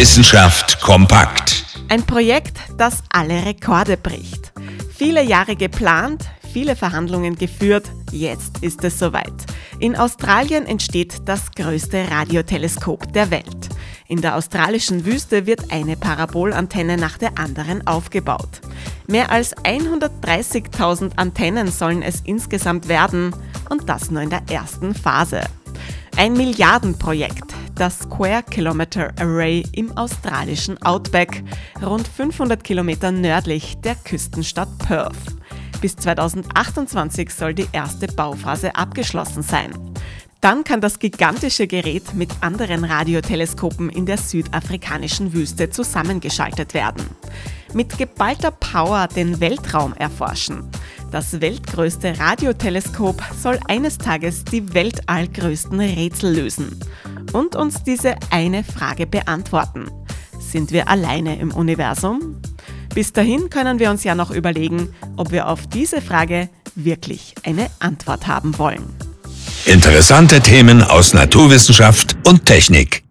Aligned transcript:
Wissenschaft 0.00 0.80
kompakt. 0.80 1.62
Ein 1.90 2.04
Projekt, 2.04 2.56
das 2.78 3.02
alle 3.10 3.44
Rekorde 3.44 3.98
bricht. 3.98 4.50
Viele 4.96 5.22
Jahre 5.22 5.56
geplant, 5.56 6.24
viele 6.54 6.74
Verhandlungen 6.74 7.36
geführt, 7.36 7.84
jetzt 8.10 8.62
ist 8.62 8.82
es 8.82 8.98
soweit. 8.98 9.34
In 9.78 9.96
Australien 9.96 10.64
entsteht 10.64 11.28
das 11.28 11.50
größte 11.54 12.10
Radioteleskop 12.10 13.12
der 13.12 13.30
Welt. 13.30 13.68
In 14.08 14.22
der 14.22 14.36
australischen 14.36 15.04
Wüste 15.04 15.44
wird 15.44 15.70
eine 15.70 15.98
Parabolantenne 15.98 16.96
nach 16.96 17.18
der 17.18 17.36
anderen 17.36 17.86
aufgebaut. 17.86 18.62
Mehr 19.06 19.30
als 19.30 19.54
130.000 19.54 21.18
Antennen 21.18 21.70
sollen 21.70 22.00
es 22.00 22.22
insgesamt 22.24 22.88
werden 22.88 23.36
und 23.68 23.86
das 23.90 24.10
nur 24.10 24.22
in 24.22 24.30
der 24.30 24.44
ersten 24.50 24.94
Phase. 24.94 25.42
Ein 26.16 26.32
Milliardenprojekt, 26.32 27.54
das 27.80 28.00
Square 28.00 28.42
Kilometer 28.42 29.10
Array 29.18 29.64
im 29.72 29.96
australischen 29.96 30.80
Outback, 30.82 31.42
rund 31.82 32.06
500 32.06 32.62
Kilometer 32.62 33.10
nördlich 33.10 33.78
der 33.82 33.94
Küstenstadt 33.94 34.68
Perth. 34.80 35.16
Bis 35.80 35.96
2028 35.96 37.30
soll 37.30 37.54
die 37.54 37.68
erste 37.72 38.06
Bauphase 38.06 38.76
abgeschlossen 38.76 39.42
sein. 39.42 39.72
Dann 40.42 40.62
kann 40.62 40.82
das 40.82 40.98
gigantische 40.98 41.66
Gerät 41.66 42.12
mit 42.12 42.28
anderen 42.42 42.84
Radioteleskopen 42.84 43.88
in 43.88 44.04
der 44.04 44.18
südafrikanischen 44.18 45.32
Wüste 45.32 45.70
zusammengeschaltet 45.70 46.74
werden. 46.74 47.06
Mit 47.72 47.96
geballter 47.96 48.50
Power 48.50 49.08
den 49.08 49.40
Weltraum 49.40 49.94
erforschen. 49.94 50.68
Das 51.10 51.40
weltgrößte 51.40 52.18
Radioteleskop 52.18 53.22
soll 53.38 53.58
eines 53.68 53.96
Tages 53.96 54.44
die 54.44 54.74
weltallgrößten 54.74 55.80
Rätsel 55.80 56.34
lösen 56.36 56.78
und 57.32 57.56
uns 57.56 57.82
diese 57.84 58.14
eine 58.30 58.64
Frage 58.64 59.06
beantworten. 59.06 59.90
Sind 60.38 60.72
wir 60.72 60.88
alleine 60.88 61.38
im 61.38 61.52
Universum? 61.52 62.40
Bis 62.94 63.12
dahin 63.12 63.50
können 63.50 63.78
wir 63.78 63.90
uns 63.90 64.04
ja 64.04 64.14
noch 64.14 64.30
überlegen, 64.30 64.88
ob 65.16 65.30
wir 65.30 65.48
auf 65.48 65.66
diese 65.66 66.00
Frage 66.00 66.48
wirklich 66.74 67.34
eine 67.44 67.70
Antwort 67.78 68.26
haben 68.26 68.58
wollen. 68.58 68.84
Interessante 69.66 70.40
Themen 70.40 70.82
aus 70.82 71.14
Naturwissenschaft 71.14 72.16
und 72.26 72.46
Technik. 72.46 73.04